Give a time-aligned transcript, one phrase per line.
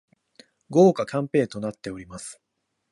[0.71, 2.41] 豪華キャンペーンとなっております